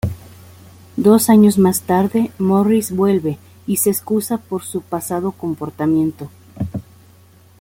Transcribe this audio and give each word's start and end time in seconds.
Dos 0.97 1.29
años 1.29 1.59
más 1.59 1.81
tarde, 1.81 2.31
Morris 2.39 2.89
vuelve, 2.91 3.37
y 3.67 3.77
se 3.77 3.91
excusa 3.91 4.39
por 4.39 4.63
su 4.63 4.81
pasado 4.81 5.31
comportamiento. 5.33 6.31